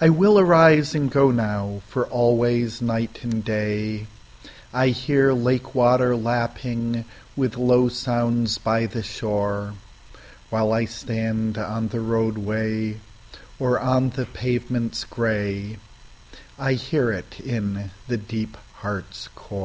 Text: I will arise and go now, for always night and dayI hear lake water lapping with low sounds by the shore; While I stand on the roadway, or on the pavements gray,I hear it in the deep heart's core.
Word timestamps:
I 0.00 0.08
will 0.08 0.40
arise 0.40 0.92
and 0.92 1.08
go 1.08 1.30
now, 1.30 1.82
for 1.86 2.04
always 2.08 2.82
night 2.82 3.20
and 3.22 3.44
dayI 3.44 4.92
hear 4.92 5.32
lake 5.32 5.72
water 5.72 6.16
lapping 6.16 7.04
with 7.36 7.56
low 7.56 7.88
sounds 7.88 8.58
by 8.58 8.86
the 8.86 9.04
shore; 9.04 9.74
While 10.50 10.72
I 10.72 10.84
stand 10.84 11.58
on 11.58 11.90
the 11.90 12.00
roadway, 12.00 12.98
or 13.60 13.78
on 13.78 14.10
the 14.10 14.26
pavements 14.26 15.04
gray,I 15.04 16.72
hear 16.72 17.12
it 17.12 17.38
in 17.38 17.92
the 18.08 18.16
deep 18.16 18.56
heart's 18.78 19.28
core. 19.36 19.58